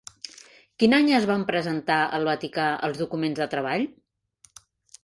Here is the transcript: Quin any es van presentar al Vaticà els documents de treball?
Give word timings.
Quin 0.83 0.95
any 0.97 1.11
es 1.17 1.27
van 1.33 1.43
presentar 1.51 1.99
al 2.19 2.27
Vaticà 2.31 2.67
els 2.89 3.05
documents 3.05 3.45
de 3.45 3.51
treball? 3.57 3.89